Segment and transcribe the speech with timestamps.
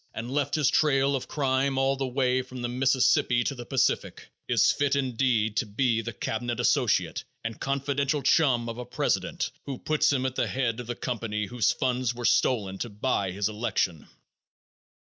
[0.15, 4.31] and left his trail of crime all the way from the Mississippi to the Pacific,
[4.49, 9.77] is fit, indeed, to be the cabinet associate and confidential chum of a president who
[9.77, 13.47] puts him at the head of the company whose funds were stolen to buy his
[13.47, 14.07] election.